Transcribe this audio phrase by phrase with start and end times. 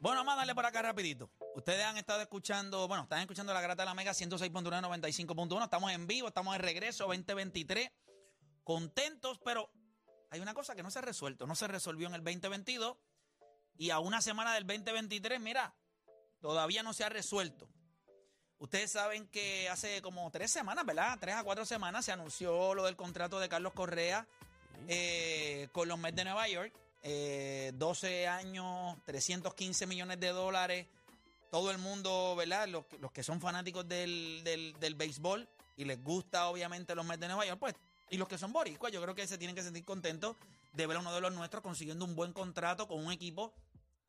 [0.00, 1.30] Bueno, vamos a darle por acá rapidito.
[1.54, 5.62] Ustedes han estado escuchando, bueno, están escuchando la Grata de la Mega 106.1, 95.1.
[5.62, 7.90] Estamos en vivo, estamos en regreso 2023.
[8.64, 9.70] Contentos, pero
[10.30, 11.46] hay una cosa que no se ha resuelto.
[11.46, 12.96] No se resolvió en el 2022
[13.76, 15.74] y a una semana del 2023, mira,
[16.40, 17.68] todavía no se ha resuelto.
[18.58, 21.18] Ustedes saben que hace como tres semanas, ¿verdad?
[21.20, 24.26] Tres a cuatro semanas se anunció lo del contrato de Carlos Correa
[24.88, 26.72] eh, con los Mets de Nueva York.
[27.02, 30.86] Eh, 12 años, 315 millones de dólares.
[31.50, 32.68] Todo el mundo, ¿verdad?
[32.68, 37.20] Los, los que son fanáticos del, del, del béisbol y les gusta, obviamente, los Mets
[37.20, 37.74] de Nueva York, pues.
[38.10, 40.36] Y los que son boricuas, yo creo que se tienen que sentir contentos
[40.72, 43.52] de ver a uno de los nuestros consiguiendo un buen contrato con un equipo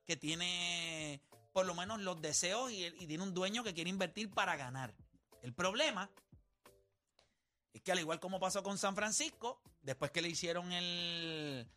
[0.06, 1.22] que tiene
[1.53, 4.94] por lo menos los deseos y, y tiene un dueño que quiere invertir para ganar.
[5.42, 6.09] El problema
[7.73, 11.67] es que al igual como pasó con San Francisco, después que le hicieron el,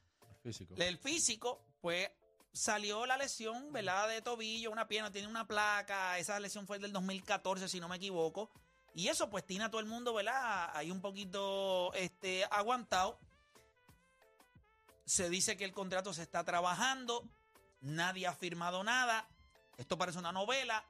[0.45, 0.75] Físico.
[0.77, 2.11] el físico, pues
[2.53, 4.09] salió la lesión, ¿verdad?
[4.09, 6.19] De tobillo, una pierna, tiene una placa.
[6.19, 8.51] Esa lesión fue del 2014, si no me equivoco.
[8.95, 10.71] Y eso, pues, tiene a todo el mundo, ¿verdad?
[10.75, 13.19] Ahí un poquito este, aguantado.
[15.05, 17.29] Se dice que el contrato se está trabajando.
[17.81, 19.29] Nadie ha firmado nada.
[19.77, 20.85] Esto parece una novela.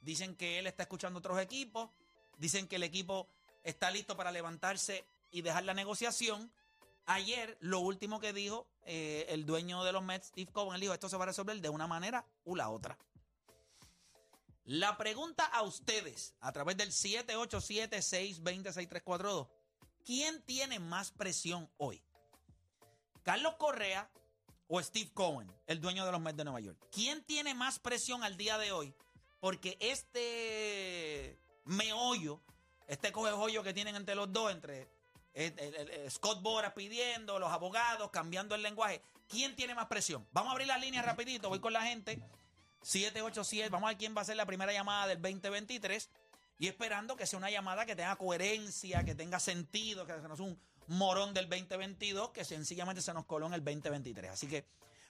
[0.00, 1.90] Dicen que él está escuchando otros equipos.
[2.38, 3.28] Dicen que el equipo
[3.62, 6.52] está listo para levantarse y dejar la negociación.
[7.06, 10.94] Ayer, lo último que dijo eh, el dueño de los Mets, Steve Cohen, él dijo,
[10.94, 12.96] esto se va a resolver de una manera u la otra.
[14.64, 19.48] La pregunta a ustedes, a través del 787-620-6342,
[20.04, 22.02] ¿quién tiene más presión hoy?
[23.22, 24.10] ¿Carlos Correa
[24.66, 26.78] o Steve Cohen, el dueño de los Mets de Nueva York?
[26.90, 28.94] ¿Quién tiene más presión al día de hoy?
[29.40, 32.40] Porque este meollo,
[32.88, 34.88] este coge que tienen entre los dos, entre
[36.10, 39.02] Scott Boras pidiendo, los abogados, cambiando el lenguaje.
[39.28, 40.26] ¿Quién tiene más presión?
[40.32, 42.22] Vamos a abrir las líneas rapidito, voy con la gente.
[42.82, 46.10] 787, vamos a ver quién va a ser la primera llamada del 2023
[46.58, 50.44] y esperando que sea una llamada que tenga coherencia, que tenga sentido, que no sea
[50.44, 54.32] un morón del 2022 que sencillamente se nos coló en el 2023.
[54.32, 54.66] Así que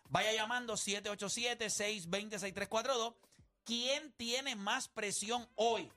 [0.08, 3.14] vaya llamando 787-620-6342.
[3.64, 5.90] ¿Quién tiene más presión hoy?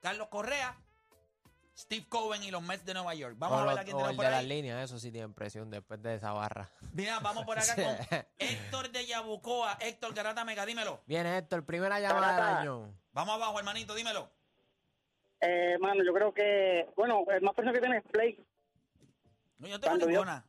[0.00, 0.78] Carlos Correa,
[1.76, 3.34] Steve Cohen y los Mets de Nueva York.
[3.38, 4.46] Vamos o a ver lo- a quién o tenemos el por de las ahí.
[4.48, 6.70] líneas, eso sí tiene presión después de esa barra.
[6.92, 7.74] Mira, vamos por acá
[8.28, 9.78] con Héctor de Yabucoa.
[9.80, 11.00] Héctor Garata Mega, dímelo.
[11.06, 12.94] Viene Héctor, primera llamada del año.
[13.12, 14.30] Vamos abajo, hermanito, dímelo.
[15.40, 18.46] Eh, mano, yo creo que, bueno, el más presión que tiene es Play.
[19.58, 20.44] No, yo tengo ninguna.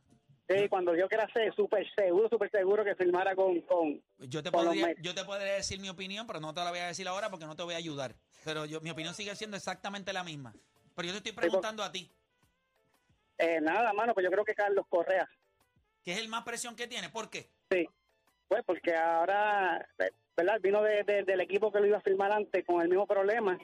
[0.48, 4.44] Sí, cuando yo que era ser súper seguro, súper seguro que firmara con, con Yo
[4.44, 5.02] te, con los podría, Mets.
[5.02, 7.46] yo te podría decir mi opinión, pero no te la voy a decir ahora porque
[7.46, 8.14] no te voy a ayudar.
[8.44, 10.54] Pero yo, mi opinión sigue siendo exactamente la misma.
[10.96, 12.10] Pero yo te estoy preguntando a ti,
[13.38, 15.28] eh, nada, mano, pues yo creo que Carlos Correa.
[16.02, 17.10] ¿qué es el más presión que tiene?
[17.10, 17.50] ¿Por qué?
[17.70, 17.86] Sí,
[18.48, 20.60] pues porque ahora, eh, ¿verdad?
[20.60, 23.58] Vino de- de- del equipo que lo iba a firmar antes con el mismo problema,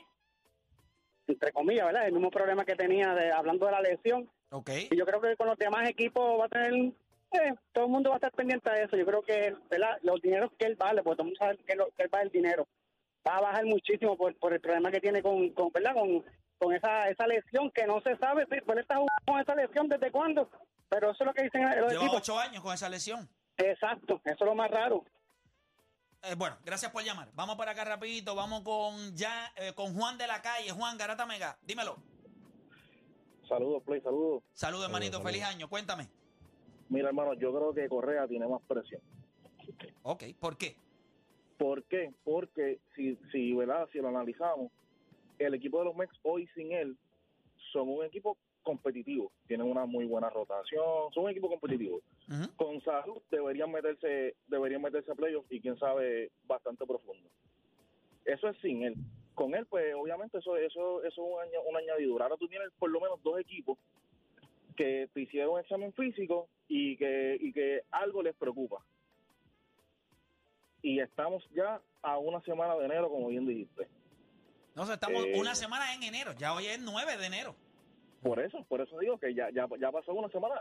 [1.29, 2.07] entre comillas, ¿verdad?
[2.07, 4.29] El mismo problema que tenía de, hablando de la lesión.
[4.51, 4.71] Ok.
[4.91, 8.11] Y yo creo que con los demás equipos va a tener, eh, todo el mundo
[8.11, 8.97] va a estar pendiente de eso.
[8.97, 9.99] Yo creo que, ¿verdad?
[10.03, 12.25] Los dineros que él vale, porque todo el mundo sabe que, lo- que él vale
[12.25, 12.67] el dinero,
[13.27, 15.95] va a bajar muchísimo por, por el problema que tiene con, con ¿verdad?
[15.95, 16.25] Con,
[16.63, 19.89] con esa, esa lesión que no se sabe, si él está jugando con esa lesión
[19.89, 20.49] desde cuándo.
[20.89, 22.17] Pero eso es lo que dicen los Lleva equipos.
[22.19, 23.29] ocho años con esa lesión.
[23.57, 25.05] Exacto, eso es lo más raro.
[26.23, 27.29] Eh, bueno, gracias por llamar.
[27.35, 28.37] Vamos por acá rapidito.
[28.37, 30.71] Vamos con ya eh, con Juan de la calle.
[30.71, 31.97] Juan Garata Mega, dímelo.
[33.49, 34.45] Saludos, Play, saludos.
[34.53, 35.19] Saludos, hermanito.
[35.19, 35.33] saludos.
[35.33, 35.69] Feliz año.
[35.69, 36.09] Cuéntame.
[36.89, 39.01] Mira, hermano, yo creo que Correa tiene más presión.
[40.03, 40.77] Ok, ¿por qué?
[41.59, 42.13] ¿Por qué?
[42.23, 43.89] Porque si, si, ¿verdad?
[43.93, 44.71] si lo analizamos,
[45.39, 46.97] el equipo de los Mets hoy sin él
[47.73, 49.33] son un equipo competitivo.
[49.47, 52.01] Tienen una muy buena rotación, son un equipo competitivo.
[52.57, 57.29] Con salud deberían meterse, deberían meterse a playoffs y quién sabe, bastante profundo.
[58.25, 58.95] Eso es sin él.
[59.35, 62.25] Con él, pues obviamente eso, eso, eso es un año, una añadidura.
[62.25, 63.79] Ahora tú tienes por lo menos dos equipos
[64.77, 68.85] que te hicieron examen físico y que, y que algo les preocupa.
[70.83, 73.82] Y estamos ya a una semana de enero, como bien dijiste.
[74.75, 75.35] No, o sea, estamos Eh.
[75.37, 76.33] una semana en enero.
[76.33, 77.55] Ya hoy es 9 de enero.
[78.23, 80.61] Por eso, por eso digo que ya, ya, ya pasó una semana.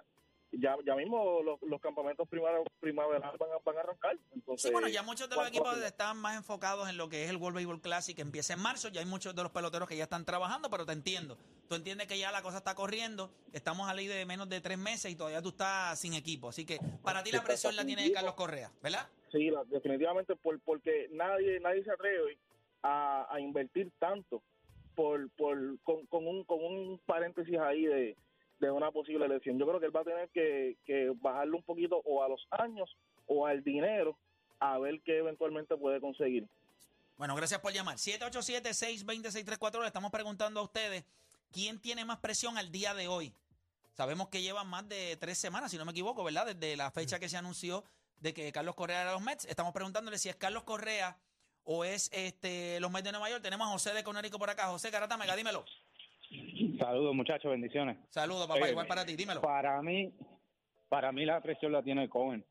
[0.54, 2.68] ya, ya mismo los, los campamentos primaverales
[3.40, 4.18] van a, van a arrancar.
[4.34, 7.24] Entonces, Sí, bueno, ya muchos de los ¿cuál- equipos están más enfocados en lo que
[7.24, 8.90] es el World Baseball Classic que empieza en marzo.
[8.90, 11.38] Ya hay muchos de los peloteros que ya están trabajando, pero te entiendo.
[11.70, 13.32] Tú entiendes que ya la cosa está corriendo.
[13.54, 16.50] Estamos a ley de menos de tres meses y todavía tú estás sin equipo.
[16.50, 19.08] Así que para ti la presión la tiene Carlos Correa, ¿verdad?
[19.32, 22.38] Sí, la- definitivamente, por, porque nadie nadie se atreve
[22.84, 24.42] a, invertir tanto
[24.96, 28.16] por, por con, con un, con un paréntesis ahí de,
[28.60, 29.58] de una posible elección.
[29.58, 32.48] Yo creo que él va a tener que, que bajarle un poquito o a los
[32.52, 32.96] años
[33.28, 34.18] o al dinero
[34.60, 36.48] a ver qué eventualmente puede conseguir.
[37.18, 37.98] Bueno, gracias por llamar.
[37.98, 39.82] 787-620-6342.
[39.82, 41.04] Le estamos preguntando a ustedes
[41.52, 43.34] quién tiene más presión al día de hoy.
[43.94, 46.48] Sabemos que llevan más de tres semanas, si no me equivoco, ¿verdad?
[46.56, 47.84] Desde la fecha que se anunció
[48.22, 49.46] de que Carlos Correa era los Mets.
[49.46, 51.18] Estamos preguntándole si es Carlos Correa
[51.64, 53.42] o es este los Mets de Nueva York.
[53.42, 54.68] Tenemos a José de Conérico por acá.
[54.68, 55.66] José Garata Mega, dímelo.
[56.80, 57.98] Saludos muchachos, bendiciones.
[58.10, 58.62] Saludos, papá.
[58.62, 59.42] Oye, Igual para ti, dímelo.
[59.42, 60.14] Para mí,
[60.90, 62.46] para mí la presión la tiene Cohen.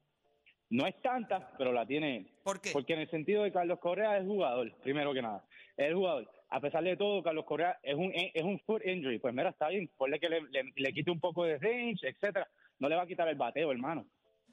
[0.71, 2.31] No es tanta, pero la tiene él.
[2.45, 2.71] ¿Por qué?
[2.73, 5.45] Porque en el sentido de Carlos Correa es jugador, primero que nada.
[5.77, 6.31] Es jugador.
[6.51, 9.19] A pesar de todo, Carlos Correa es un es un foot injury.
[9.19, 9.91] Pues mira, está bien.
[9.97, 12.49] Ponle que le, le, le quite un poco de range, etcétera.
[12.79, 14.07] No le va a quitar el bateo, hermano.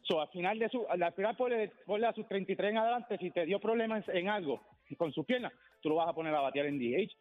[0.08, 3.30] So, al final de su, al final ponle, ponle a sus 33 en adelante, si
[3.32, 4.62] te dio problemas en algo
[4.98, 5.52] con sus piernas,
[5.82, 7.12] tú lo vas a poner a batear en DH.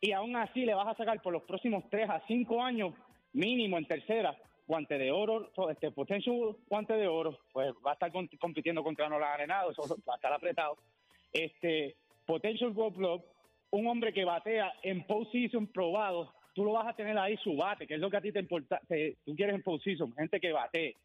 [0.00, 2.94] Y aún así le vas a sacar por los próximos 3 a 5 años,
[3.32, 8.12] mínimo en tercera, guante de oro, este potential guante de oro, pues va a estar
[8.38, 10.76] compitiendo contra Nolan Arenado, eso va a estar apretado.
[11.32, 11.96] Este,
[12.26, 13.24] potential gold glove,
[13.70, 17.86] un hombre que batea en postseason probado, tú lo vas a tener ahí su bate,
[17.86, 20.52] que es lo que a ti te importa, te- tú quieres en postseason, gente que
[20.52, 20.96] batee.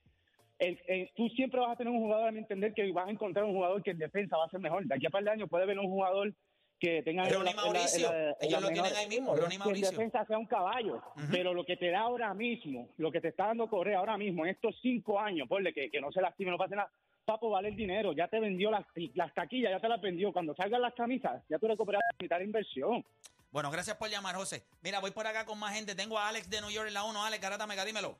[0.61, 3.11] El- el- tú siempre vas a tener un jugador, a mi entender, que vas a
[3.11, 4.85] encontrar un jugador que en defensa va a ser mejor.
[4.85, 6.33] De aquí a par de años puede haber un jugador
[6.79, 7.27] que tenga...
[7.27, 9.33] en Ronnie la- en la- en Mauricio, la- en ellos la lo tienen ahí mismo,
[9.33, 9.89] que Ronnie en Mauricio.
[9.91, 11.01] defensa sea un caballo.
[11.31, 14.45] Pero lo que te da ahora mismo, lo que te está dando Correa ahora mismo,
[14.45, 16.91] en estos cinco años, ponle que, que no se lastime, no pase nada,
[17.25, 20.31] Papo vale el dinero, ya te vendió las, las taquillas, ya te las vendió.
[20.33, 23.03] Cuando salgan las camisas, ya tú recuperas la mitad de inversión.
[23.51, 24.63] Bueno, gracias por llamar, José.
[24.81, 25.93] Mira, voy por acá con más gente.
[25.93, 27.23] Tengo a Alex de New York en la 1.
[27.23, 28.17] Alex, Garata Mega, dímelo.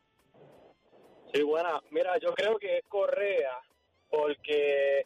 [1.33, 1.81] Sí, buena.
[1.91, 3.57] Mira, yo creo que es Correa
[4.09, 5.05] porque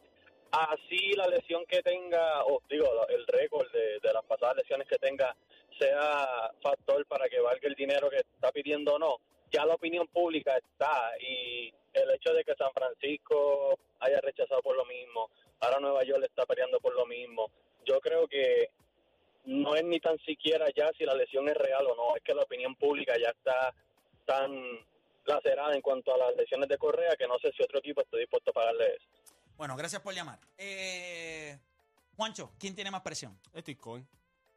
[0.52, 5.36] así la lesión que tenga, o digo, el récord de, las pasadas lesiones que tenga
[5.78, 9.18] sea factor para que valga el dinero que está pidiendo o no.
[9.52, 14.76] Ya la opinión pública está y el hecho de que San Francisco haya rechazado por
[14.76, 15.30] lo mismo,
[15.60, 17.52] ahora Nueva York está peleando por lo mismo.
[17.86, 18.70] Yo creo que
[19.46, 22.34] no es ni tan siquiera ya si la lesión es real o no, es que
[22.34, 23.74] la opinión pública ya está
[24.26, 24.80] tan
[25.26, 28.18] lacerada en cuanto a las lesiones de Correa que no sé si otro equipo está
[28.18, 29.06] dispuesto a pagarle eso.
[29.58, 30.40] Bueno, gracias por llamar.
[30.58, 31.58] Eh,
[32.16, 33.38] Juancho, ¿quién tiene más presión?
[33.58, 34.08] Steve Cohen.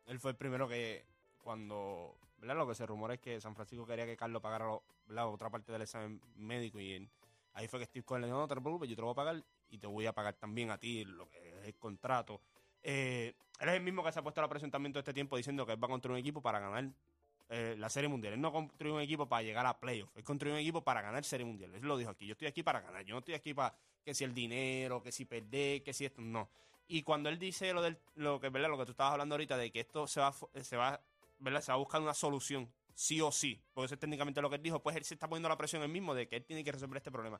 [0.06, 1.04] Él fue el primero que
[1.42, 2.56] cuando, ¿verdad?
[2.56, 5.50] Lo que se rumora es que San Francisco la que Carlos pagara lo- la otra
[5.50, 7.08] parte del examen médico y él-
[7.54, 9.16] ahí fue que Steve Cohen le dijo, no te preocupes, yo te lo voy a
[9.16, 12.40] pagar y te voy a pagar también a ti lo que es el contrato.
[12.82, 15.36] Eh, él es el mismo que se ha puesto la presión también todo este tiempo
[15.36, 16.84] diciendo que él va a construir un equipo para ganar
[17.48, 18.34] eh, la Serie Mundial.
[18.34, 21.24] Él no construye un equipo para llegar a playoff, él construye un equipo para ganar
[21.24, 21.74] Serie Mundial.
[21.74, 23.74] Él lo dijo aquí, yo estoy aquí para ganar, yo no estoy aquí para
[24.04, 26.48] que si el dinero, que si perder, que si esto, no.
[26.88, 29.56] Y cuando él dice lo del lo que verdad lo que tú estabas hablando ahorita
[29.58, 30.98] de que esto se va fu- se va
[31.38, 31.60] ¿verdad?
[31.60, 34.56] se va a buscar una solución sí o sí, porque eso es técnicamente lo que
[34.56, 36.64] él dijo, pues él se está poniendo la presión él mismo de que él tiene
[36.64, 37.38] que resolver este problema.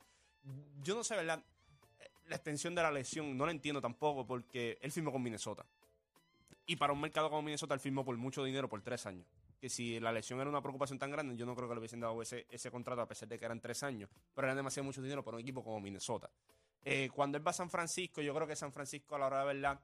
[0.82, 1.43] Yo no sé, ¿verdad?
[1.99, 5.64] Eh, La extensión de la lesión no la entiendo tampoco porque él firmó con Minnesota.
[6.66, 9.26] Y para un mercado como Minnesota él firmó por mucho dinero por tres años.
[9.61, 11.99] Que si la lesión era una preocupación tan grande, yo no creo que le hubiesen
[12.00, 14.09] dado ese, ese contrato a pesar de que eran tres años.
[14.35, 16.31] Pero era demasiado mucho dinero para un equipo como Minnesota.
[16.85, 19.41] Eh, cuando él va a San Francisco, yo creo que San Francisco a la hora
[19.41, 19.81] de verdad.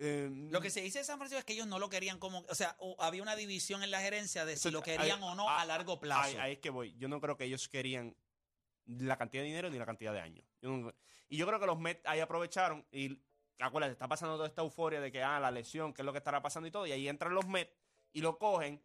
[0.00, 2.40] eh, Lo que se dice de San Francisco es que ellos no lo querían como.
[2.48, 5.48] O sea, o había una división en la gerencia de si lo querían o no
[5.48, 6.22] ah, a largo plazo.
[6.22, 6.92] Ahí, ahí es que voy.
[6.98, 8.16] Yo no creo que ellos querían
[8.86, 10.44] la cantidad de dinero ni la cantidad de años.
[10.60, 10.92] Yo no-
[11.28, 13.18] y yo creo que los Mets ahí aprovecharon y
[13.60, 16.18] acuérdate, está pasando toda esta euforia de que, ah, la lesión, qué es lo que
[16.18, 16.86] estará pasando y todo.
[16.86, 17.72] Y ahí entran los Mets
[18.12, 18.82] y lo cogen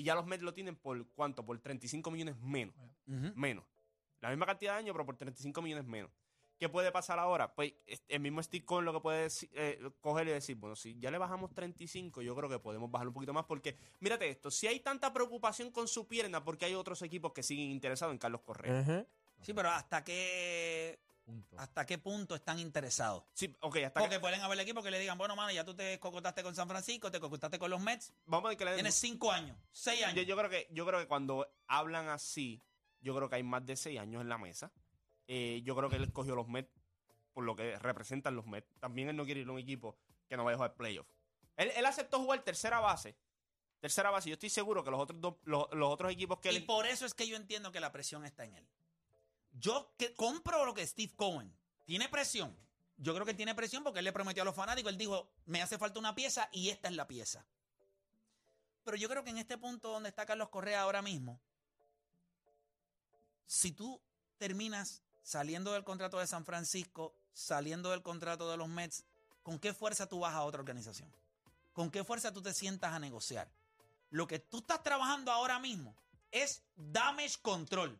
[0.00, 1.44] y ya los Mets lo tienen por cuánto?
[1.44, 2.74] Por 35 millones menos.
[3.36, 3.64] Menos.
[4.20, 6.10] La misma cantidad de años, pero por 35 millones menos.
[6.58, 7.54] ¿Qué puede pasar ahora?
[7.54, 10.76] Pues es- el mismo Steve Cohen lo que puede deci- eh, coger y decir, bueno,
[10.76, 14.28] si ya le bajamos 35, yo creo que podemos bajar un poquito más porque, mírate
[14.28, 18.12] esto, si hay tanta preocupación con su pierna, porque hay otros equipos que siguen interesados
[18.12, 18.80] en Carlos Correa.
[19.42, 20.04] Sí, pero ¿hasta
[21.56, 23.24] ¿hasta qué punto están interesados?
[23.32, 25.74] Sí, ok, hasta Porque que, pueden haber equipos que le digan, bueno, mano, ya tú
[25.74, 28.70] te cocotaste con San Francisco, te cocotaste con los Mets, vamos a ver que le
[28.72, 30.16] den- tienes cinco años, seis años.
[30.16, 32.60] yo, yo creo que yo creo que cuando hablan así,
[33.00, 34.70] yo creo que hay más de 6 años en la mesa.
[35.26, 36.68] Eh, yo creo que él escogió los Mets
[37.32, 38.68] por lo que representan los Mets.
[38.78, 39.96] También él no quiere ir a un equipo
[40.28, 41.06] que no vaya a jugar playoff.
[41.56, 43.16] Él, él aceptó jugar tercera base.
[43.80, 44.28] Tercera base.
[44.28, 46.66] Yo estoy seguro que los otros dos, los, los otros equipos que y él.
[46.66, 48.68] por eso es que yo entiendo que la presión está en él.
[49.52, 51.52] Yo que compro lo que Steve Cohen
[51.84, 52.56] tiene presión.
[52.96, 55.62] Yo creo que tiene presión porque él le prometió a los fanáticos, él dijo, me
[55.62, 57.46] hace falta una pieza y esta es la pieza.
[58.84, 61.40] Pero yo creo que en este punto donde está Carlos Correa ahora mismo,
[63.46, 64.00] si tú
[64.38, 69.04] terminas saliendo del contrato de San Francisco, saliendo del contrato de los Mets,
[69.42, 71.10] ¿con qué fuerza tú vas a otra organización?
[71.72, 73.50] ¿Con qué fuerza tú te sientas a negociar?
[74.10, 75.96] Lo que tú estás trabajando ahora mismo
[76.30, 77.98] es damage control.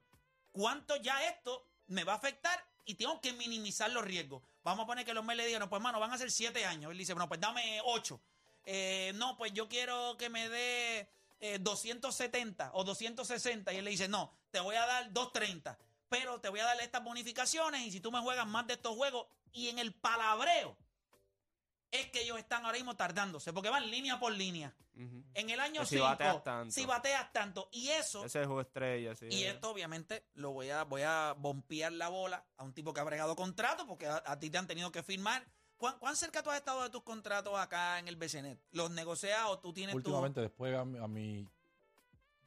[0.53, 2.65] ¿Cuánto ya esto me va a afectar?
[2.85, 4.43] Y tengo que minimizar los riesgos.
[4.63, 6.65] Vamos a poner que los Mets le digan, no, pues hermano, van a ser siete
[6.65, 6.91] años.
[6.93, 8.21] Él dice, bueno, pues dame ocho.
[8.65, 11.09] Eh, no, pues yo quiero que me dé
[11.41, 13.73] eh, 270 o 260.
[13.73, 15.79] Y él le dice, no, te voy a dar 230.
[16.09, 18.97] Pero te voy a dar estas bonificaciones y si tú me juegas más de estos
[18.97, 20.77] juegos y en el palabreo
[21.91, 24.75] es que ellos están ahora mismo tardándose porque van línea por línea.
[25.35, 26.73] En el año Que si 5, bateas tanto.
[26.73, 27.69] si bateas tanto.
[27.73, 29.27] Y eso, Ese es juego estrella, sí.
[29.31, 33.01] y esto obviamente lo voy a, voy a bompear la bola a un tipo que
[33.01, 35.47] ha bregado contrato porque a, a ti te han tenido que firmar.
[35.79, 38.61] ¿Cuán, cuán cerca tú has estado de tus contratos acá en el BCNet?
[38.73, 41.09] ¿Los negocias o tú tienes tu- Últimamente, después a, mi- a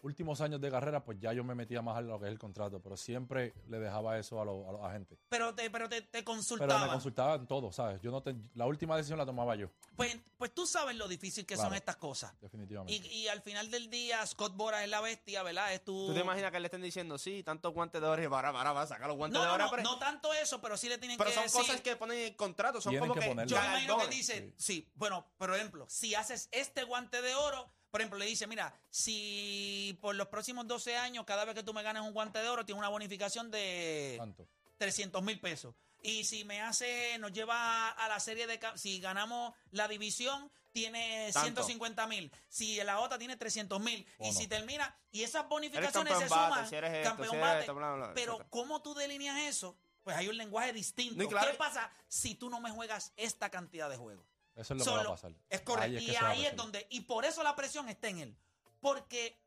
[0.03, 2.38] últimos años de carrera, pues ya yo me metía más a lo que es el
[2.38, 5.17] contrato, pero siempre le dejaba eso a, los- a los agentes.
[5.29, 6.83] Pero te, pero te, te Pero consultaban.
[6.83, 8.01] me consultaban todo, ¿sabes?
[8.01, 11.45] Yo no te- la última decisión la tomaba yo, Pues, pues tú sabes lo difícil
[11.45, 11.75] que son Claro.
[11.75, 12.33] estas cosas.
[12.41, 12.93] definitivamente.
[13.07, 15.74] Y, y al final del día, Scott Boras es la bestia, ¿verdad?
[15.74, 16.07] Es tu...
[16.07, 18.74] ¿Tú te imaginas que le estén diciendo, sí, tantos guantes de oro y para, para,
[18.74, 19.63] para, sacar los guantes No, de no, oro?
[19.65, 21.62] no, pero no tanto eso, pero sí le tienen pero que son decir...
[21.62, 23.50] cosas que ponen en el contrato, son Tienen como que que ponerlo.
[23.50, 24.17] Yo me imagino que galardones.
[24.27, 24.91] dice, sí.
[24.95, 29.95] bueno, por ejemplo, si haces este guante de oro, por ejemplo, le dice, mira, si
[30.01, 32.65] por los próximos 12 años, cada vez que tú me ganes un guante de oro,
[32.65, 34.47] tienes una bonificación de Tanto.
[34.79, 35.75] 300 mil pesos.
[36.01, 40.51] Y si me hace, nos lleva a la serie de, ca- si ganamos la división,
[40.71, 41.62] tiene Tanto.
[41.63, 42.31] 150 mil.
[42.50, 44.07] Si la otra tiene 300 mil.
[44.19, 47.47] Y si termina, y esas bonificaciones se bate, suman, si eres esto, campeón si eres
[47.47, 47.59] bate.
[47.59, 48.43] esto, bla, bla, bla, Pero.
[48.50, 49.77] ¿cómo tú delineas eso?
[50.03, 51.15] Pues hay un lenguaje distinto.
[51.19, 54.25] No, y claro- ¿Qué pasa si tú no me juegas esta cantidad de juegos?
[54.55, 55.33] Eso es lo que va a pasar.
[55.50, 55.86] Es correcto.
[55.86, 57.89] Ahí es y que se va a ahí es donde, y por eso la presión
[57.89, 58.36] está en él.
[58.81, 59.38] Porque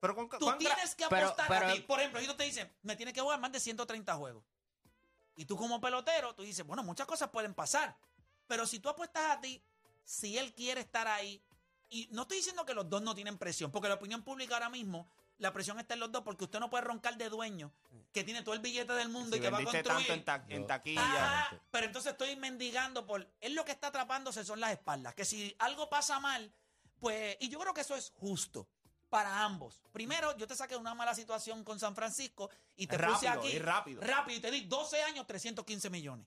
[0.00, 1.80] Pero con, tú con- tienes que pero- apostar pero- a ti.
[1.80, 4.44] Por ejemplo, ellos te dicen, me tienes que jugar más de 130 juegos.
[5.36, 7.96] Y tú como pelotero, tú dices, bueno, muchas cosas pueden pasar.
[8.46, 9.62] Pero si tú apuestas a ti,
[10.04, 11.42] si él quiere estar ahí,
[11.88, 14.68] y no estoy diciendo que los dos no tienen presión, porque la opinión pública ahora
[14.68, 15.08] mismo,
[15.42, 17.72] la presión está en los dos, porque usted no puede roncar de dueño,
[18.12, 19.84] que tiene todo el billete del mundo si y que va a construir.
[19.86, 21.02] tanto en, ta- en taquilla.
[21.04, 23.26] Ah, pero entonces estoy mendigando por.
[23.40, 25.14] Él lo que está atrapándose son las espaldas.
[25.14, 26.52] Que si algo pasa mal,
[27.00, 27.36] pues.
[27.40, 28.68] Y yo creo que eso es justo
[29.10, 29.82] para ambos.
[29.92, 33.48] Primero, yo te saqué una mala situación con San Francisco y te puse Rápido, aquí.
[33.48, 34.00] y rápido.
[34.00, 36.26] Rápido, y te di 12 años, 315 millones.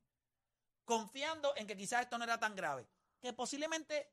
[0.84, 2.88] Confiando en que quizás esto no era tan grave.
[3.22, 4.12] Que posiblemente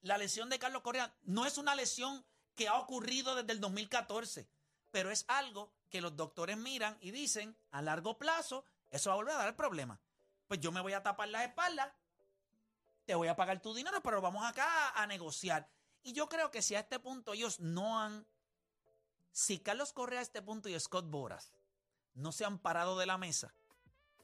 [0.00, 2.24] la lesión de Carlos Correa no es una lesión
[2.56, 4.48] que ha ocurrido desde el 2014,
[4.90, 9.16] pero es algo que los doctores miran y dicen a largo plazo, eso va a
[9.16, 10.00] volver a dar problema.
[10.48, 11.92] Pues yo me voy a tapar las espaldas,
[13.04, 15.68] te voy a pagar tu dinero, pero vamos acá a, a negociar.
[16.02, 18.26] Y yo creo que si a este punto ellos no han,
[19.32, 21.52] si Carlos Correa a este punto y Scott Boras
[22.14, 23.52] no se han parado de la mesa,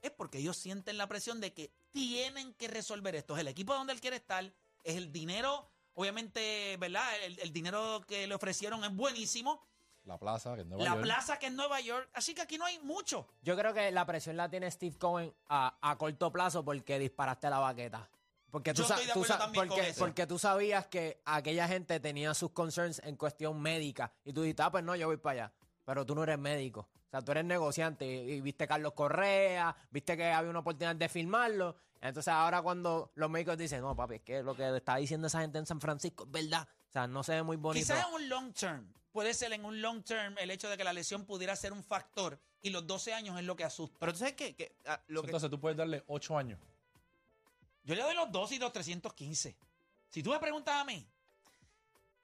[0.00, 3.34] es porque ellos sienten la presión de que tienen que resolver esto.
[3.34, 7.04] Es el equipo donde él quiere estar, es el dinero, obviamente, ¿verdad?
[7.24, 9.66] El, el dinero que le ofrecieron es buenísimo.
[10.04, 11.02] La plaza, que es Nueva la York.
[11.02, 13.28] plaza que es Nueva York, así que aquí no hay mucho.
[13.42, 17.48] Yo creo que la presión la tiene Steve Cohen a, a corto plazo porque disparaste
[17.48, 18.10] la baqueta.
[18.50, 19.98] Porque tú, Yo estoy de tú también con eso.
[20.04, 24.62] porque tú sabías que aquella gente tenía sus concerns en cuestión médica y tú dijiste,
[24.62, 25.52] ah, pues no, yo voy para allá.
[25.84, 26.88] Pero tú no eres médico.
[27.12, 30.96] O sea, tú eres negociante y, y viste Carlos Correa, viste que había una oportunidad
[30.96, 31.76] de filmarlo.
[32.00, 35.42] Entonces ahora cuando los médicos dicen, no, papi, es que lo que está diciendo esa
[35.42, 36.66] gente en San Francisco es verdad.
[36.88, 37.84] O sea, no se ve muy bonito.
[37.84, 40.84] Quizás en un long term, puede ser en un long term el hecho de que
[40.84, 43.98] la lesión pudiera ser un factor y los 12 años es lo que asusta.
[44.00, 46.58] Pero tú sabes que, que, ah, lo que Entonces tú puedes darle ocho años.
[47.84, 49.56] Yo le doy los 12 y los 315.
[50.08, 51.06] Si tú me preguntas a mí,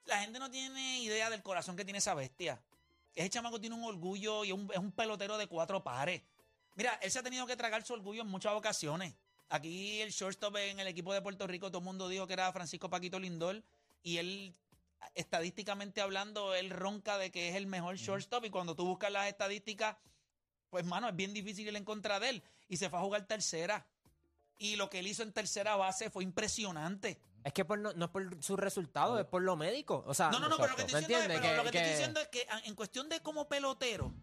[0.05, 2.61] la gente no tiene idea del corazón que tiene esa bestia.
[3.15, 6.21] Ese chamaco tiene un orgullo y un- es un pelotero de cuatro pares.
[6.75, 9.13] Mira, él se ha tenido que tragar su orgullo en muchas ocasiones.
[9.49, 12.51] Aquí el shortstop en el equipo de Puerto Rico, todo el mundo dijo que era
[12.53, 13.63] Francisco Paquito Lindor
[14.03, 14.55] y él,
[15.15, 19.27] estadísticamente hablando, él ronca de que es el mejor shortstop y cuando tú buscas las
[19.27, 19.97] estadísticas,
[20.69, 23.25] pues mano, es bien difícil ir en contra de él y se fue a jugar
[23.25, 23.85] tercera.
[24.59, 27.17] Y lo que él hizo en tercera base fue impresionante.
[27.43, 30.03] Es que por no, no es por su resultado, es por lo médico.
[30.07, 31.71] O sea, No, no, no, pero lo que estoy pero lo Que- que te estoy
[31.71, 34.13] que- diciendo es que en cuestión de como pelotero,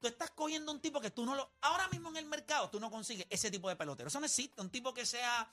[0.00, 1.50] tú estás cogiendo un tipo que tú no lo.
[1.62, 4.08] Ahora mismo en el mercado tú no consigues ese tipo de pelotero.
[4.08, 4.60] Eso no existe.
[4.60, 5.50] Un tipo que sea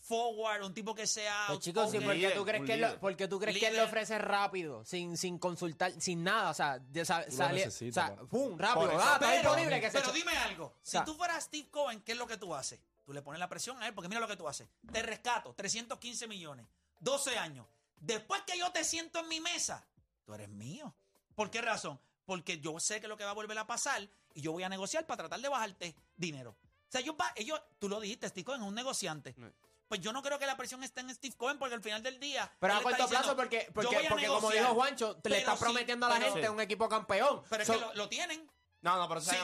[0.00, 1.44] forward, un tipo que sea.
[1.48, 4.18] Pues chicos, sí, porque tú crees que lo, porque tú crees que él le ofrece
[4.18, 9.12] rápido, sin, sin consultar, sin nada, o sea, lo sale- o sea, pum, rápido, ah,
[9.14, 10.74] está Pero, disponible que se pero echa- dime algo.
[10.82, 12.80] Si sea- tú fueras Steve Cohen, ¿qué es lo que tú haces?
[13.04, 14.66] Tú le pones la presión a él, porque mira lo que tú haces.
[14.92, 16.66] Te rescato, 315 millones,
[17.00, 17.66] 12 años.
[17.96, 19.86] Después que yo te siento en mi mesa,
[20.24, 20.94] tú eres mío.
[21.34, 22.00] ¿Por qué razón?
[22.24, 24.68] Porque yo sé que lo que va a volver a pasar y yo voy a
[24.68, 26.56] negociar para tratar de bajarte dinero.
[26.62, 29.34] O sea, ellos, va- ellos tú lo dijiste, Steve Cohen es un negociante.
[29.36, 29.52] No.
[29.88, 32.18] Pues yo no creo que la presión esté en Steve Cohen porque al final del
[32.18, 32.50] día.
[32.58, 34.62] Pero a corto plazo, porque, "Yo porque, porque como negociar".
[34.64, 37.42] dijo Juancho, le Pero está sí, prometiendo a la gente un equipo campeón.
[37.50, 38.50] Pero es So- que lo, lo tienen.
[38.84, 39.36] No, no, pero tú Sí,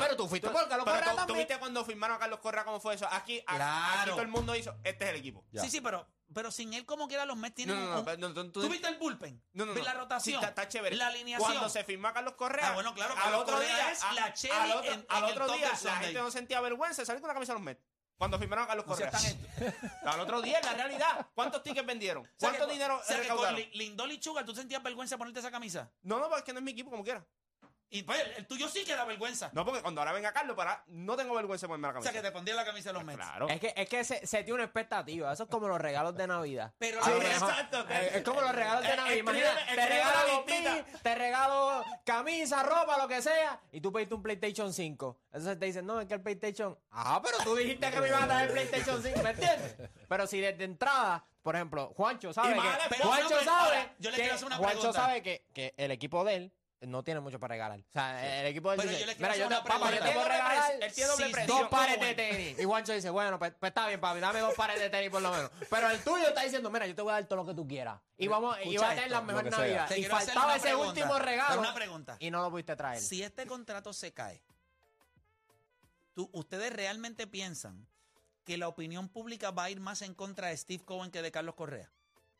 [0.00, 2.64] pero tú fuiste por Carlos pero Correa tú- tú viste cuando firmaron a Carlos Correa
[2.64, 3.06] cómo fue eso.
[3.12, 4.00] Aquí, a- Claro.
[4.00, 5.44] aquí todo el mundo hizo, este es el equipo.
[5.52, 5.60] Ya.
[5.62, 8.04] Sí, sí, pero, pero sin él, como quiera, los Mets tienen No, no, un- no,
[8.04, 9.42] pero tú- tú- ¿Tú viste el bullpen?
[9.52, 9.74] No, no, no.
[9.74, 10.22] ¿Viste la rotación?
[10.24, 10.96] Sí, está, está chévere.
[10.96, 11.50] La alineación.
[11.52, 12.68] Cuando se firmó a Carlos Correa.
[12.70, 15.18] Ah, bueno, claro, al otro Correa día, es a- la cherry al otro, en- al
[15.18, 17.52] en el otro top día la gente no sentía vergüenza de salir con la camisa
[17.52, 17.82] de los Mets.
[18.16, 19.12] Cuando firmaron a Carlos Correa.
[20.04, 21.26] Al otro día, en la realidad.
[21.34, 22.28] ¿Cuántos tickets vendieron?
[22.40, 23.54] ¿Cuánto dinero recaudaron?
[23.60, 25.88] Li- Lindor y Sugar, ¿tú sentías vergüenza de ponerte esa camisa?
[26.02, 27.24] No, no, porque no es mi equipo como quiera.
[27.90, 29.50] Y pues, el tuyo sí que da vergüenza.
[29.54, 32.12] No, porque cuando ahora venga Carlos, para, no tengo vergüenza de ponerme la o camisa.
[32.12, 33.16] sea, que te pondría la camisa de los Mets.
[33.18, 33.48] Claro.
[33.48, 35.32] Es que, es que se, se tiene una expectativa.
[35.32, 36.72] Eso es como los regalos de Navidad.
[36.78, 37.86] Pero A lo Sí, mejor- exacto.
[37.88, 39.16] eh, Es como los regalos de Eh, Navidad.
[39.16, 40.52] escribe- Imagina, te escribe regalo la
[40.84, 41.00] listita.
[41.02, 45.18] te regalo camisa, ropa, lo que sea, y tú pediste un PlayStation 5.
[45.32, 46.78] Entonces te dicen, no, es que el PlayStation.
[46.90, 49.76] Ah, pero tú dijiste que me ibas a dar el PlayStation 5, ¿me entiendes?
[50.08, 52.60] Pero si desde entrada, por ejemplo, Juancho sabe Y que.
[53.02, 53.50] Juancho pero sabe.
[53.50, 55.00] ahora, yo le que- quiero hacer una Juancho pregunta.
[55.00, 57.80] sabe que, que el equipo de él no tiene mucho para regalar.
[57.80, 59.90] O sea, el equipo de él Pero dice, yo le quiero mira, yo te, una
[59.90, 61.58] yo te puedo regalar él tiene doble Sí, presión.
[61.58, 62.58] dos pares de tenis.
[62.60, 65.20] Y Juancho dice, bueno, pues, pues está bien, papi, dame dos pares de tenis por
[65.22, 65.50] lo menos.
[65.68, 67.66] Pero el tuyo está diciendo, mira, yo te voy a dar todo lo que tú
[67.66, 68.00] quieras.
[68.16, 69.64] Y vamos, y va a tener esto, la mejor lo que sea.
[69.64, 69.88] Navidad.
[69.88, 71.60] Te Y faltaba ese pregunta, último regalo.
[71.60, 72.16] una pregunta.
[72.20, 73.00] Y no lo pudiste traer.
[73.00, 74.40] Si este contrato se cae,
[76.14, 77.86] ¿tú, ¿ustedes realmente piensan
[78.44, 81.30] que la opinión pública va a ir más en contra de Steve Cohen que de
[81.32, 81.90] Carlos Correa?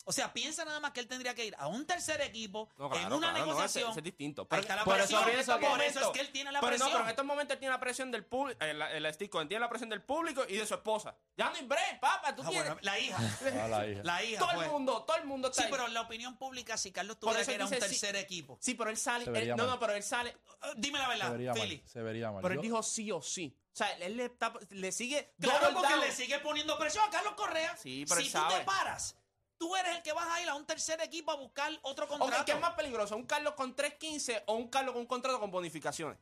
[0.09, 2.87] O sea, piensa nada más que él tendría que ir a un tercer equipo No,
[2.95, 3.83] en una claro, no, negociación.
[3.85, 4.49] ese- ese es distinto.
[4.49, 5.25] Pero- está la por eso presión.
[5.25, 6.89] pienso que- por eso es que él tiene la pero presión.
[6.89, 9.49] no, pero en estos momentos él tiene la presión del público, el, el Steve Cohen
[9.49, 11.15] tiene la presión del público y de su esposa.
[11.37, 12.67] Ya no hay break, papá, tú Ah, tienes.
[12.69, 13.17] bueno, la hija.
[13.65, 14.01] Ah, la hija.
[14.03, 14.39] La hija.
[14.41, 14.67] todo pues.
[14.67, 15.71] el mundo, todo el mundo está Sí, ahí.
[15.73, 17.79] pero la opinión pública, si Carlos tuviera eso que era un sí.
[17.79, 18.59] tercer equipo.
[18.61, 19.25] Sí, pero él sale.
[19.27, 20.35] Se él- no, no, pero él sale.
[20.63, 21.77] Uh, Dime la Se verdad, Philly.
[21.79, 21.89] mal.
[21.89, 22.41] Se vería mal.
[22.43, 23.55] Pero él dijo sí o sí.
[23.73, 25.35] O sea, él le, está- le sigue.
[25.41, 26.01] Claro, porque down.
[26.01, 27.77] le sigue poniendo presión a Carlos Correa.
[27.77, 28.55] Sí, pero si él tú sabe.
[28.59, 29.17] te paras,
[29.59, 32.45] tú eres el que vas a ir a un tercer equipo a buscar otro contrato.
[32.45, 33.17] ¿qué es más peligroso?
[33.17, 36.17] ¿Un Carlos con 3.15 o un Carlos con un contrato con bonificaciones?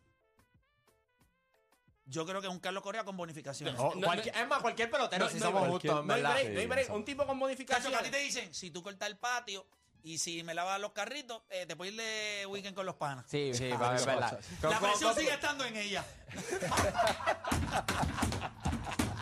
[2.09, 3.75] Yo creo que es un Carlos Correa con bonificaciones.
[3.77, 6.33] No, No, cualquier- es más, cualquier pelotero, No, si no, somos justos, en verdad.
[6.35, 6.91] break, Sí, break.
[6.95, 8.11] Un tipo con Cacho, que a ti bonificaciones.
[8.13, 9.67] te dicen, si tú cortas el patio
[10.05, 13.27] y si me lavas los carritos, eh, te puedes ir de weekend con los panas.
[13.29, 14.39] Sí, sí, Ah, es verdad.
[14.63, 16.05] La presión sigue estando en ella.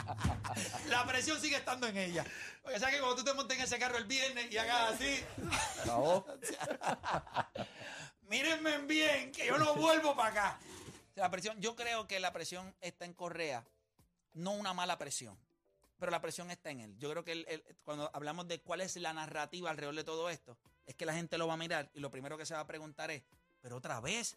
[0.88, 2.24] La presión sigue estando en ella.
[2.62, 5.24] Porque sabes que cuando tú te montes en ese carro el viernes y hagas así,
[5.82, 6.26] Acabó.
[8.22, 10.58] mírenme bien, que yo no vuelvo para acá.
[11.14, 13.64] La presión, yo creo que la presión está en Correa,
[14.32, 15.38] no una mala presión,
[15.98, 16.98] pero la presión está en él.
[16.98, 20.28] Yo creo que él- él- cuando hablamos de cuál es la narrativa alrededor de todo
[20.30, 22.60] esto, es que la gente lo va a mirar y lo primero que se va
[22.60, 23.22] a preguntar es,
[23.60, 24.36] pero otra vez.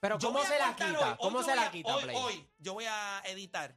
[0.00, 0.98] Pero ¿cómo se la quita?
[0.98, 2.16] hoy, hoy ¿Cómo se la a- quita, hoy, Play?
[2.16, 3.74] hoy yo voy a editar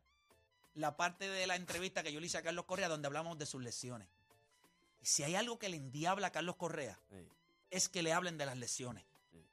[0.73, 3.45] la parte de la entrevista que yo le hice a Carlos Correa donde hablamos de
[3.45, 4.08] sus lesiones.
[5.01, 7.27] Y si hay algo que le endiabla a Carlos Correa, Sí.
[7.69, 9.03] es que le hablen de las lesiones.
[9.32, 9.43] Sí.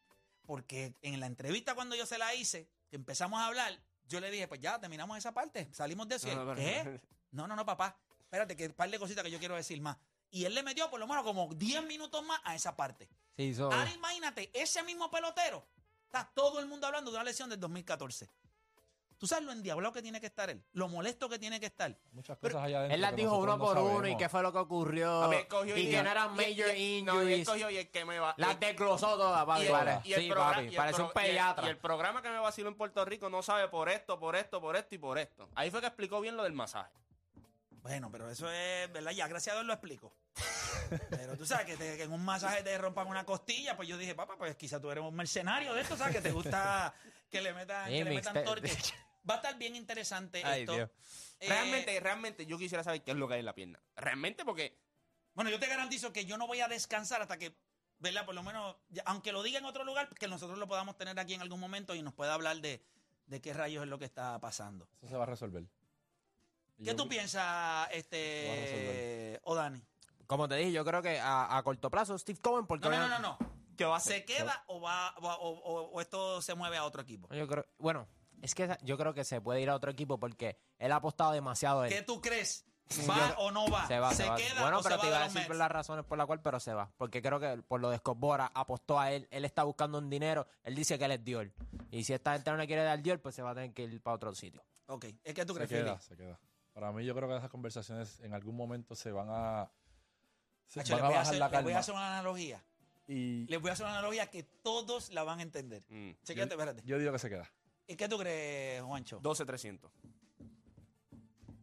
[0.45, 4.31] Porque en la entrevista cuando yo se la hice, que empezamos a hablar, yo le
[4.31, 6.29] dije, pues ya terminamos esa parte, salimos de eso.
[6.35, 7.01] No, no, ¿Qué?
[7.33, 7.97] No, no, no, papá.
[8.21, 9.97] Espérate, que un par de cositas que yo quiero decir más.
[10.31, 13.09] Y él le metió por lo menos como 10 minutos más a esa parte.
[13.37, 15.65] Sí, Ahora imagínate, ese mismo pelotero,
[16.07, 18.29] está todo el mundo hablando de una lesión del 2014.
[19.19, 20.63] ¿Tú sabes lo endiablado que tiene que estar él?
[20.73, 21.97] Lo molesto que tiene que estar.
[22.13, 22.95] Muchas Pero cosas allá adentro.
[22.97, 25.31] Él las dijo uno no por uno y qué fue lo que ocurrió.
[25.33, 27.49] Y y- que no eran major injuries.
[27.71, 28.35] y el que me va.
[28.37, 29.63] Las y- desglosó todas, papi.
[29.63, 30.01] y el- vale.
[30.05, 30.65] y el sí, programa- papi.
[30.65, 31.67] y el Parece un pro- y el- pediatra.
[31.67, 34.61] Y el programa que me vaciló en Puerto Rico no sabe por esto, por esto,
[34.61, 35.49] por esto y por esto.
[35.55, 36.93] Ahí fue que explicó bien lo del masaje.
[37.83, 39.13] Bueno, pero eso es, ¿verdad?
[39.13, 40.13] Ya, gracias a Dios lo explico.
[41.11, 43.97] Pero tú sabes que, te- que en un masaje te rompan una costilla, pues yo
[43.97, 46.17] dije, papá, pues quizá tú eres un mercenario de esto, ¿sabes?
[46.17, 46.93] Que te gusta
[47.31, 48.71] que le metan, que le metan torque.
[49.29, 50.75] Va a estar bien interesante Ay, esto.
[50.75, 50.91] Dios.
[51.41, 53.81] Eh, Realmente, realmente, yo quisiera saber qué es lo que hay en la pierna.
[53.97, 54.79] Realmente, porque
[55.35, 57.55] Bueno, yo te garantizo que yo no voy a descansar hasta que,
[57.99, 58.25] ¿verdad?
[58.25, 61.35] Por lo menos, aunque lo diga en otro lugar, que nosotros lo podamos tener aquí
[61.35, 62.83] en algún momento y nos pueda hablar de,
[63.27, 64.89] de qué rayos es lo que está pasando.
[65.03, 65.65] Eso se va a resolver.
[66.79, 69.83] Y ¿Qué yo- tú piensas, este, Odani?
[70.27, 73.09] Como te dije, yo creo que a, a corto plazo Steve Cohen, porque No, no,
[73.09, 73.56] no, no, no.
[73.77, 76.85] ¿Qué va a ¿Se queda o, va, va- o, o- o esto se mueve a
[76.85, 77.29] otro equipo?
[77.35, 78.07] Yo creo, bueno,
[78.43, 81.33] es que yo creo que se puede ir a otro equipo porque él ha apostado
[81.33, 82.65] demasiado en ¿Qué tú crees
[83.11, 83.85] ¿Va o no va?
[83.89, 84.37] Se va, se, va.
[84.37, 85.59] queda Bueno, o pero se te va iba de a los decir Mets?
[85.59, 86.89] las razones por las cuales, pero se va.
[86.97, 89.27] Porque creo que por lo de Scott Bora apostó a él.
[89.33, 90.47] Él está buscando un dinero.
[90.63, 91.51] Él dice que él es Dior.
[91.91, 93.83] Y si esta gente no le quiere dar Dior, pues se va a tener que
[93.83, 94.63] ir para otro sitio.
[94.87, 95.83] Ok, es que tú Se crees, Philly?
[95.83, 96.39] queda, se queda.
[96.75, 99.69] Para mí, yo creo que esas conversaciones en algún momento se van a.
[100.69, 101.81] Se Hacho, van les a voy a bajar hacer- la les voy a calma.
[101.81, 102.65] hacer una analogía.
[103.09, 105.85] Y Les voy a hacer una analogía que todos la van a entender.
[105.89, 106.13] Mm.
[106.25, 106.83] Chequete, espérate.
[106.85, 107.51] yo digo que se queda.
[107.87, 109.21] ¿Y qué tú crees, Juancho?
[109.21, 109.85] 12-300.
[109.85, 109.91] O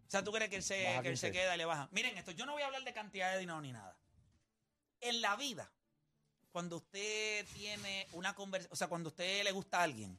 [0.07, 1.31] sea, ¿tú crees que él, se, que él se 15.
[1.31, 1.89] queda y le baja?
[1.91, 3.97] Miren esto, yo no voy a hablar de cantidad de dinero ni nada.
[5.01, 5.71] En la vida,
[6.51, 10.17] cuando usted tiene una conversación, o sea, cuando a usted le gusta a alguien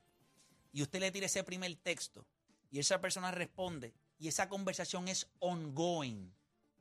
[0.73, 2.27] y usted le tira ese primer texto
[2.71, 6.35] y esa persona responde y esa conversación es ongoing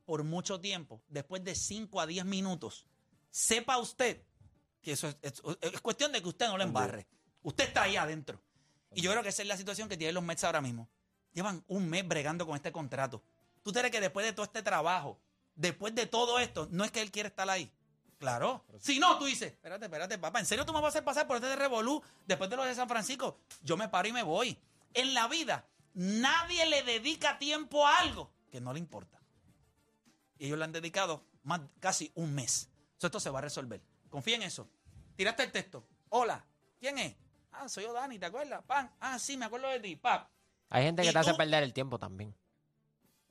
[0.04, 2.84] por mucho tiempo, después de 5 a 10 minutos,
[3.30, 4.22] sepa usted
[4.84, 7.06] que eso es, es- es cuestión de que usted no lo embarre.
[7.42, 8.40] Usted está ahí adentro.
[8.94, 10.88] Y yo creo que esa es la situación que tienen los Mets ahora mismo.
[11.32, 13.22] Llevan un mes bregando con este contrato.
[13.62, 15.18] ¿Tú crees que después de todo este trabajo,
[15.56, 17.72] después de todo esto, no es que él quiere estar ahí?
[18.18, 18.64] Claro.
[18.80, 21.26] Si no, tú dices, espérate, espérate, papá, ¿en serio tú me vas a hacer pasar
[21.26, 23.40] por este de Revolú después de lo de San Francisco?
[23.62, 24.56] Yo me paro y me voy.
[24.94, 29.20] En la vida, nadie le dedica tiempo a algo que no le importa.
[30.38, 32.68] Y ellos le han dedicado más, casi un mes.
[32.98, 33.80] So, esto se va a resolver.
[34.14, 34.68] Confía en eso.
[35.16, 35.84] Tiraste el texto.
[36.10, 36.44] Hola,
[36.78, 37.16] ¿quién es?
[37.50, 38.62] Ah, soy yo, Dani, ¿te acuerdas?
[38.64, 38.88] Pan.
[39.00, 39.96] Ah, sí, me acuerdo de ti.
[39.96, 40.28] Pap.
[40.70, 41.36] Hay gente ¿Y que te hace tú?
[41.36, 42.32] perder el tiempo también.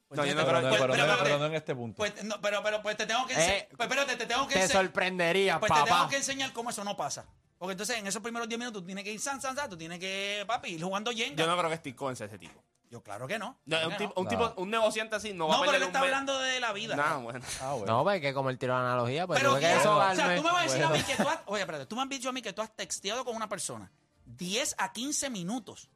[0.09, 1.23] Pues No, yo no creo- Pero, no, pues- pero pero no- espérate.
[1.23, 1.95] pero no en este punto.
[1.95, 3.67] Pues, no, pero, pero, pues te tengo que Eh, enseñar.
[3.77, 6.09] pues, espérate, te tengo que Te sorprendería, Pues te tengo papá.
[6.09, 7.25] que enseñar cómo eso no pasa.
[7.57, 9.77] Porque entonces en esos primeros 10 minutos tú tienes que ir san, san, san, tú
[9.77, 11.37] tienes que, papi, ir jugando Jenga.
[11.37, 12.61] Yo no creo que Cohen sea ese tipo.
[12.93, 13.57] Yo, claro que no.
[13.65, 14.21] No, un, que tipo, no.
[14.21, 16.39] un, tipo- un negociante así no, va No, a pero perder él está un hablando
[16.39, 16.95] de la vida.
[16.95, 17.43] Nah, bueno.
[17.59, 17.91] Ah, bueno.
[17.91, 20.51] No, porque como él tiró la analogía, pues Pero que eso o sea, tú me
[20.51, 20.93] vas a decir Bueno.
[20.93, 22.61] a mí que tú has, oye, espérate, tú me has dicho a mí que tú
[22.61, 23.91] has texteado con una persona
[24.25, 25.89] 10 a 15 minutos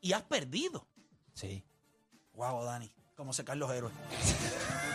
[0.00, 0.88] y has perdido.
[1.34, 1.62] Sí.
[2.32, 3.92] Wow, Dani, cómo se caen los héroes.